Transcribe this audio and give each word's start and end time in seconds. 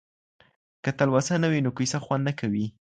که 0.83 0.89
تلوسه 0.97 1.35
نه 1.43 1.47
وي 1.51 1.59
نو 1.65 1.71
کيسه 1.77 1.97
خوند 2.05 2.23
نه 2.27 2.33
کوي. 2.39 2.65